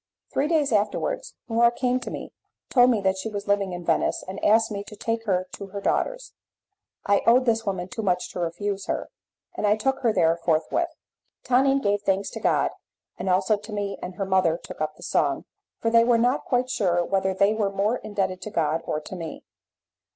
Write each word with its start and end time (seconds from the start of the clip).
Three 0.33 0.47
days 0.47 0.71
afterwards 0.71 1.35
Laura 1.47 1.69
came 1.71 1.99
to 1.99 2.09
me, 2.09 2.33
told 2.71 2.89
me 2.89 3.01
that 3.01 3.19
she 3.19 3.29
was 3.29 3.47
living 3.47 3.71
in 3.71 3.85
Venice, 3.85 4.23
and 4.27 4.43
asked 4.43 4.71
me 4.71 4.83
to 4.85 4.95
take 4.95 5.25
her 5.27 5.47
to 5.51 5.67
her 5.67 5.79
daughter's. 5.79 6.33
I 7.05 7.21
owed 7.27 7.45
this 7.45 7.67
woman 7.67 7.87
too 7.87 8.01
much 8.01 8.31
to 8.31 8.39
refuse 8.39 8.87
her, 8.87 9.11
and 9.53 9.67
I 9.67 9.75
took 9.75 9.99
her 9.99 10.11
there 10.11 10.35
forthwith. 10.35 10.89
Tonine 11.43 11.83
gave 11.83 12.01
thanks 12.01 12.31
to 12.31 12.39
God, 12.39 12.71
and 13.19 13.29
also 13.29 13.57
to 13.57 13.71
me, 13.71 13.99
and 14.01 14.15
her 14.15 14.25
mother 14.25 14.57
took 14.57 14.81
up 14.81 14.95
the 14.95 15.03
song, 15.03 15.45
for 15.77 15.91
they 15.91 16.03
were 16.03 16.17
not 16.17 16.45
quite 16.45 16.71
sure 16.71 17.05
whether 17.05 17.35
they 17.35 17.53
were 17.53 17.69
more 17.69 17.97
indebted 17.97 18.41
to 18.41 18.49
God 18.49 18.81
or 18.85 18.99
to 19.01 19.15
me. 19.15 19.43